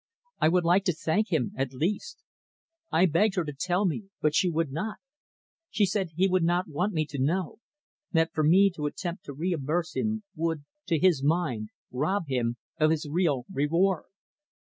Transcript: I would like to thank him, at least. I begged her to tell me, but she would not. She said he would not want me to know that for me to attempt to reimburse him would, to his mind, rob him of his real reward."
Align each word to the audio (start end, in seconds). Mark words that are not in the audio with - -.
I 0.39 0.49
would 0.49 0.63
like 0.63 0.83
to 0.85 0.93
thank 0.95 1.31
him, 1.31 1.51
at 1.55 1.73
least. 1.75 2.23
I 2.91 3.05
begged 3.05 3.35
her 3.35 3.43
to 3.45 3.53
tell 3.53 3.85
me, 3.85 4.05
but 4.19 4.33
she 4.33 4.49
would 4.49 4.71
not. 4.71 4.97
She 5.69 5.85
said 5.85 6.09
he 6.15 6.27
would 6.27 6.41
not 6.43 6.67
want 6.67 6.91
me 6.93 7.05
to 7.05 7.21
know 7.21 7.59
that 8.11 8.33
for 8.33 8.43
me 8.43 8.71
to 8.71 8.87
attempt 8.87 9.25
to 9.25 9.33
reimburse 9.33 9.95
him 9.95 10.23
would, 10.35 10.65
to 10.87 10.97
his 10.97 11.23
mind, 11.23 11.69
rob 11.91 12.25
him 12.29 12.57
of 12.79 12.89
his 12.89 13.07
real 13.07 13.45
reward." 13.53 14.05